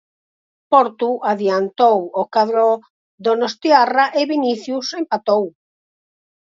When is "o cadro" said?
2.21-2.67